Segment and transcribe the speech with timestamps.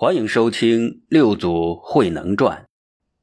[0.00, 2.62] 欢迎收听《六祖慧能传》，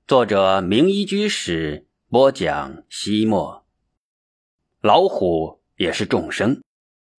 [0.05, 2.83] 作者明一居士播讲。
[2.89, 3.65] 西莫，
[4.81, 6.61] 老虎也是众生。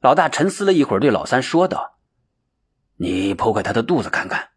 [0.02, 2.00] 老大沉思了一会儿，对老三说道
[3.00, 4.50] ：“你剖开他的肚子看看。”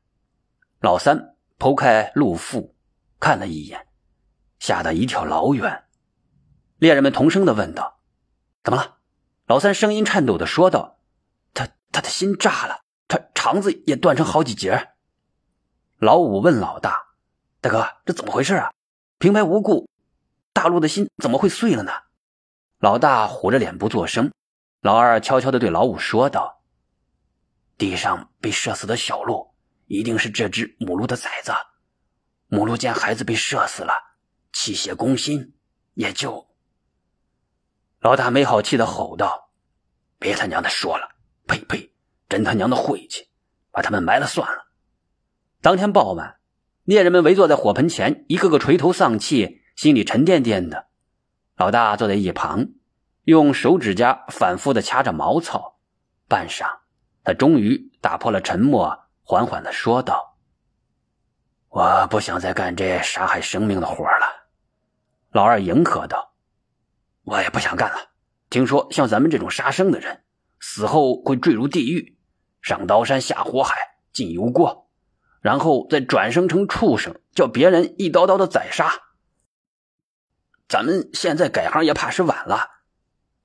[0.83, 2.75] 老三剖开鹿腹，
[3.21, 3.87] 看了一眼，
[4.59, 5.85] 吓得一跳老远。
[6.79, 8.01] 猎人们同声的问道
[8.65, 8.99] ：“怎么了？”
[9.47, 10.99] 老三声音颤抖的说道
[11.55, 12.81] ：“他他的心炸了。”
[13.39, 14.89] 肠子也断成好几节。
[15.99, 17.07] 老五问老大
[17.63, 18.73] ：“大哥，这怎么回事啊？
[19.19, 19.89] 平白无故，
[20.53, 21.93] 大陆的心怎么会碎了呢？”
[22.83, 24.33] 老大虎着脸不作声。
[24.81, 26.65] 老二悄悄地对老五说道
[27.79, 29.55] ：“地上被射死的小鹿，
[29.87, 31.53] 一定是这只母鹿的崽子。
[32.49, 33.93] 母鹿见孩子被射死了，
[34.53, 35.55] 气血攻心，
[35.95, 36.49] 也就……”
[38.03, 39.53] 老大没好气的吼道
[40.19, 41.09] ：“别他娘的说了！
[41.47, 41.95] 呸呸！”
[42.29, 43.28] 真他娘的晦气，
[43.71, 44.67] 把他们埋了算了。
[45.61, 46.37] 当天傍晚，
[46.85, 50.87] 猎人们围坐在火盆前，一个个垂头丧气，心里沉甸甸的。
[51.57, 52.69] 老大坐在一旁，
[53.25, 55.81] 用手指甲反复的掐着茅草。
[56.29, 56.81] 半晌，
[57.25, 60.37] 他终于打破了沉默，缓缓的说道
[61.69, 64.49] ：“我不想再干这杀害生命的活了。”
[65.33, 66.35] 老二迎合道
[67.25, 68.11] ：“我也不想干了。
[68.51, 70.23] 听说像咱们这种杀生的人，
[70.61, 72.17] 死后会坠入地狱。”
[72.61, 73.77] 上刀山下火海
[74.13, 74.89] 进油锅，
[75.41, 78.93] 然后再转生成畜生，叫别人一刀刀的宰杀。
[80.69, 82.69] 咱们现在改行也怕是晚了。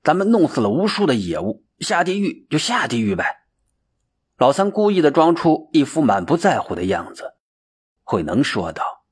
[0.02, 3.46] 咱们弄死了无数的野物，下地狱就下地狱呗。
[4.36, 7.34] 老三故意的装出一副满不在乎的样子。
[8.02, 9.06] 慧能说道：“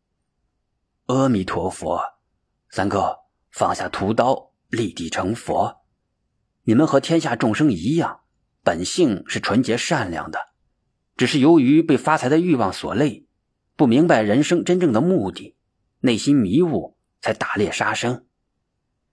[1.06, 2.02] 阿弥陀佛，
[2.68, 5.82] 三哥放下屠刀，立地成佛。
[6.64, 8.20] 你们和天下众生一样。”
[8.64, 10.50] 本性是纯洁善良的，
[11.16, 13.26] 只是由于被发财的欲望所累，
[13.74, 15.56] 不明白人生真正的目的，
[16.00, 18.24] 内心迷雾，才打猎杀生。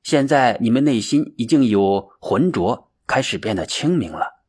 [0.03, 4.44] 现在你们内心已经有浑浊，开始变得清明了，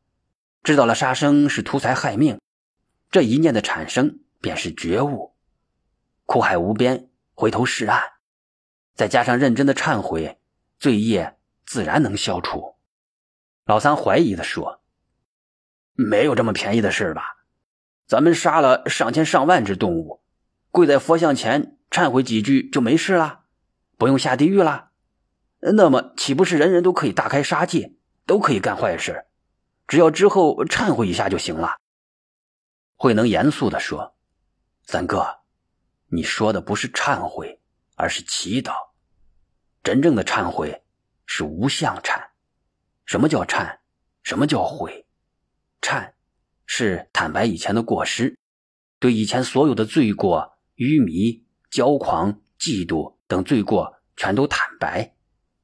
[0.61, 2.39] 知道了杀生是图财害命，
[3.09, 5.33] 这一念的产生便是觉悟。
[6.27, 8.01] 苦海无边，回头是岸，
[8.93, 10.37] 再加上认真的忏悔，
[10.77, 12.75] 罪业自然能消除。
[13.65, 14.80] 老三怀疑的说。
[16.01, 17.37] 没有这么便宜的事吧？
[18.07, 20.21] 咱们杀了上千上万只动物，
[20.69, 23.41] 跪在佛像前忏悔几句就没事了，
[23.97, 24.89] 不用下地狱了。
[25.59, 27.95] 那么岂不是人人都可以大开杀戒，
[28.25, 29.25] 都可以干坏事？
[29.87, 31.77] 只要之后忏悔一下就行了。
[32.95, 34.15] 慧能严肃地说
[34.85, 35.39] ：“三哥，
[36.07, 37.61] 你说的不是忏悔，
[37.95, 38.73] 而是祈祷。
[39.83, 40.83] 真正的忏悔
[41.25, 42.21] 是无相忏。
[43.05, 43.77] 什么叫忏？
[44.23, 45.00] 什么叫悔？”
[45.81, 46.11] 忏，
[46.65, 48.37] 是坦白以前的过失，
[48.99, 55.13] 对以前所有的罪过、愚迷、骄狂、嫉妒等罪过全都坦白；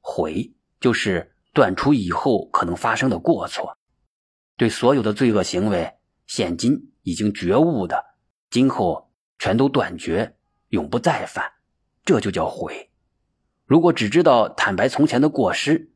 [0.00, 3.76] 悔，就是断除以后可能发生的过错，
[4.56, 5.94] 对所有的罪恶行为，
[6.26, 8.04] 现今已经觉悟的，
[8.50, 10.36] 今后全都断绝，
[10.70, 11.52] 永不再犯，
[12.04, 12.90] 这就叫悔。
[13.64, 15.92] 如果只知道坦白从前的过失，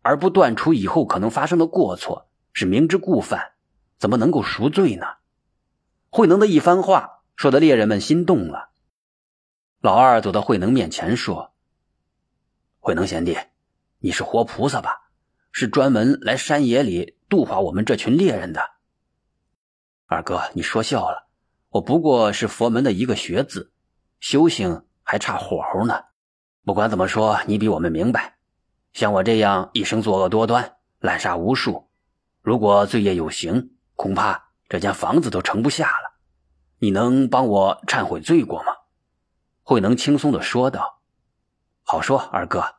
[0.00, 3.52] 而不断除以后可能发生的过错，是明知故犯，
[3.98, 5.06] 怎么能够赎罪呢？
[6.10, 8.70] 慧能的一番话说的猎人们心动了。
[9.80, 11.52] 老二走到慧能面前说
[12.80, 13.38] ：“慧能贤弟，
[13.98, 15.10] 你是活菩萨吧？
[15.52, 18.60] 是专门来山野里度化我们这群猎人的。”
[20.06, 21.28] 二哥，你说笑了，
[21.68, 23.72] 我不过是佛门的一个学子，
[24.18, 26.04] 修行还差火候呢。
[26.64, 28.36] 不管怎么说，你比我们明白。
[28.92, 31.89] 像我这样一生作恶多端，滥杀无数。
[32.42, 36.18] 如果罪业有形，恐怕这间房子都盛不下了。
[36.78, 38.72] 你能帮我忏悔罪过吗？
[39.62, 41.02] 慧能轻松的说道
[41.84, 42.76] ：“好说，二哥，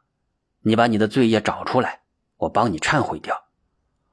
[0.61, 2.01] 你把你的罪业找出来，
[2.37, 3.49] 我帮你忏悔掉。”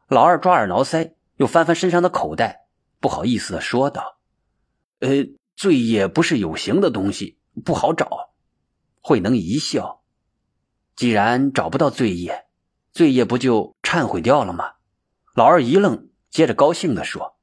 [0.09, 2.67] 老二抓耳挠腮，又翻翻身上的口袋，
[3.01, 4.19] 不好意思的说道
[5.01, 5.09] ：“呃，
[5.57, 8.35] 罪业不是有形的东西，不好找。”
[9.01, 10.03] 慧能一笑
[10.95, 12.47] ：“既然找不到罪业，
[12.93, 14.75] 罪业不就忏悔掉了吗？”
[15.39, 17.39] 老二一愣，接着高兴地说：“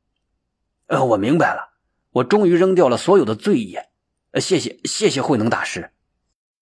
[0.87, 1.79] 呃，我明白了，
[2.11, 3.89] 我终于扔掉了所有的罪业。
[4.31, 5.93] 呃，谢谢，谢谢慧能大师。”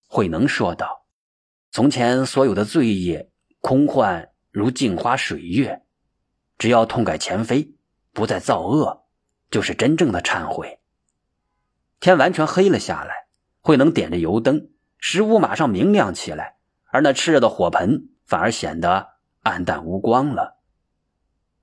[0.08, 1.08] 慧能说道
[1.74, 3.32] ：“从前所有的罪业，
[3.62, 5.82] 空幻如镜花水月，
[6.60, 7.74] 只要痛改前非，
[8.12, 9.08] 不再造恶，
[9.50, 10.82] 就是真正的忏悔。”
[12.00, 13.26] 天完全黑了下来，
[13.60, 14.70] 慧能点着油灯，
[15.00, 16.58] 石屋马上明亮起来，
[16.92, 20.60] 而那炽热的火盆反而显得暗淡无光了。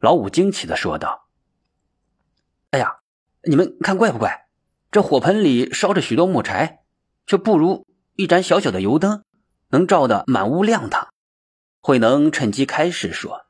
[0.01, 1.29] 老五惊奇的说道
[2.73, 3.01] ：“哎呀，
[3.45, 4.47] 你们看怪不怪？
[4.91, 6.81] 这火盆里烧着许多木柴，
[7.27, 7.87] 却不如
[8.17, 9.23] 一盏小小的油灯
[9.69, 11.09] 能照得满屋亮堂。
[11.83, 13.43] 慧能趁机开始说：“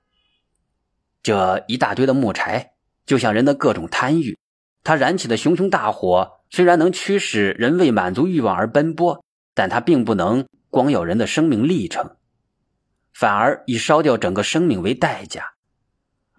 [1.22, 2.72] 这一大堆的木柴，
[3.06, 4.36] 就像人的各种贪欲。
[4.82, 9.24] 它燃起的熊熊大火，虽然能驱使人为满足欲望而奔波，
[9.54, 12.16] 但它并不能光耀人的生命历程，
[13.14, 15.54] 反而以烧掉整个生命为代价。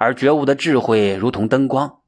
[0.03, 2.01] 而觉悟的智慧如同灯光，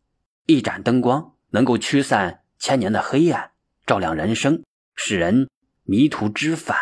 [0.48, 3.52] 一盏灯光能够驱散千年的黑暗，
[3.86, 4.64] 照亮人生，
[4.96, 5.48] 使人
[5.84, 6.76] 迷途知返。”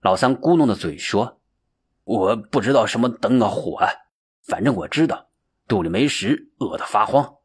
[0.00, 1.40] 老三咕哝着嘴说。
[2.04, 3.90] 我不知道什么灯啊火啊，
[4.44, 5.30] 反正我知道
[5.66, 7.38] 肚里没食，饿得发慌。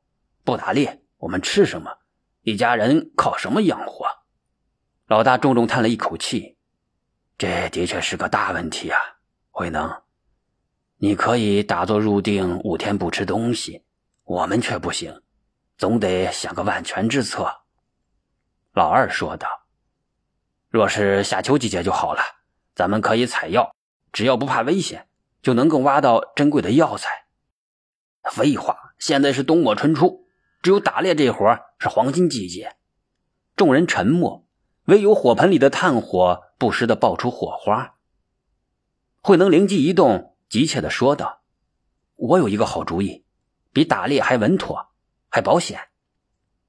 [0.43, 1.97] 不打猎，我们吃什么？
[2.43, 4.05] 一家人靠什么养活？
[5.07, 6.55] 老大重重叹了一口气，
[7.35, 8.99] 这的确是个大问题啊。
[9.49, 10.03] 慧能，
[10.99, 13.83] 你可以打坐入定五天不吃东西，
[14.23, 15.21] 我们却不行，
[15.77, 17.61] 总得想个万全之策。
[18.73, 19.47] 老二说道
[20.69, 22.21] ：“若是夏秋季节就好了，
[22.73, 23.73] 咱们可以采药。”
[24.13, 25.07] 只要不怕危险，
[25.43, 27.27] 就能够挖到珍贵的药材。
[28.31, 30.25] 废话，现在是冬末春初，
[30.63, 32.77] 只有打猎这活是黄金季节。
[33.55, 34.47] 众人沉默，
[34.85, 37.95] 唯有火盆里的炭火不时的爆出火花。
[39.21, 41.41] 慧能灵机一动，急切的说道
[42.15, 43.25] ：“我有一个好主意，
[43.73, 44.89] 比打猎还稳妥，
[45.29, 45.79] 还保险。”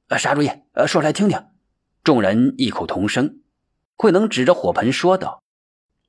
[0.08, 0.50] 呃，啥主意？
[0.72, 1.46] 呃，说来听听。
[2.02, 3.40] 众人异口同声。
[3.96, 5.42] 慧能指着火盆说道。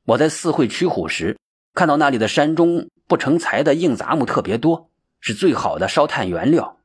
[0.06, 1.38] 我在四会取虎时，
[1.74, 4.90] 看到那里的山中不成材的硬杂木特别多，
[5.20, 6.80] 是最好的烧炭原料。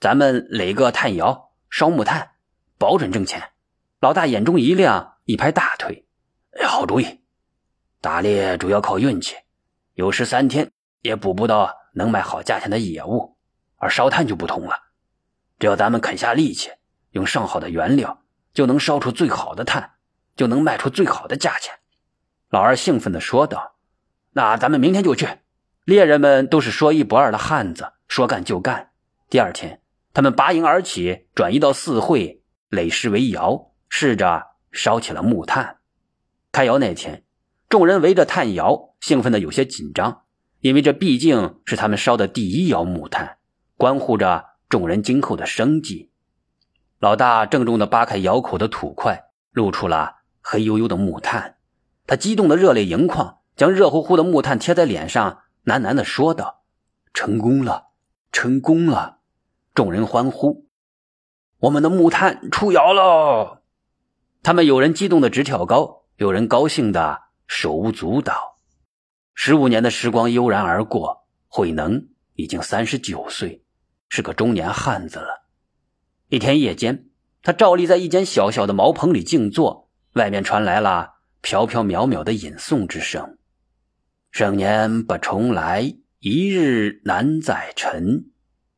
[0.00, 2.32] 咱们垒个炭窑烧木炭，
[2.78, 3.50] 保准挣钱。
[4.00, 6.06] 老大眼中一亮，一拍大腿
[6.58, 7.20] ：“哎好主意！
[8.00, 9.34] 打猎主要靠运气，
[9.96, 13.38] 有时三天也捕不到能卖好价钱的野物，
[13.76, 14.76] 而烧炭就不同了。
[15.58, 16.70] 只要咱们肯下力气，
[17.12, 18.22] 用上好的原料，
[18.52, 19.92] 就能烧出最好的炭，
[20.36, 21.74] 就能卖出最好的价钱。”
[22.50, 23.76] 老二兴奋地说道
[24.36, 25.26] ：“那咱们明天就去。”
[25.86, 28.90] 猎人们都是说一不二的汉子，说干就干。
[29.30, 29.80] 第二天，
[30.12, 35.78] 他们拔营而起，转移到四会垒石为窑，试着烧起了木炭。
[36.52, 37.24] 开窑那天，
[37.68, 40.22] 众人围着炭窑，兴奋的有些紧张，
[40.60, 43.38] 因为这毕竟是他们烧的第一窑木炭，
[43.76, 46.10] 关乎着众人今后的生计。
[46.98, 51.56] 老大郑重的扒开窑口的土块，露出了黑黝黝的木炭。
[52.06, 56.62] 他激动的热泪盈眶，将热乎乎的木炭贴在脸上，喃喃的说道
[57.12, 57.88] ：“成功了，
[58.30, 59.18] 成功了！”
[59.74, 60.68] 众人欢呼
[61.60, 63.58] ：“我们的木炭出窑喽！”
[64.44, 68.58] 他们有人激动的直跳高，有人高兴的手舞足蹈。
[69.34, 73.64] 十五年的时光悠然而过，慧能已经三十九岁，
[74.08, 75.46] 是个中年汉子了。
[76.28, 77.08] 一天夜间，
[77.42, 81.14] 他照例在一间小小的茅棚里静坐，外面传来了。
[81.42, 83.38] 飘飘渺渺的吟诵之声，
[84.32, 88.32] 盛年不重来，一日难再晨。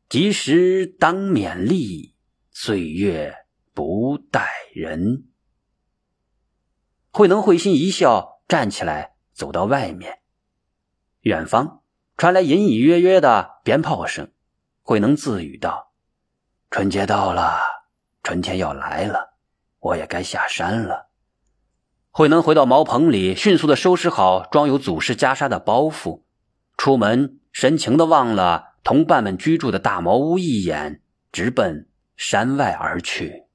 [0.07, 2.13] 及时当勉励，
[2.51, 3.33] 岁月
[3.73, 5.29] 不待人。
[7.11, 10.19] 慧能会心一笑，站起来走到外面。
[11.21, 11.83] 远方
[12.17, 14.31] 传来隐隐约约的鞭炮声，
[14.81, 15.93] 慧能自语道
[16.71, 17.59] ：“春节到了，
[18.23, 19.35] 春天要来了，
[19.79, 21.09] 我也该下山了。”
[22.11, 26.23] 慧能回到茅棚里，迅速的收拾好装有祖师袈裟的包袱，
[26.75, 31.87] 出门神情的望了同伴们居住的大茅屋一眼，直奔
[32.17, 33.45] 山外而去。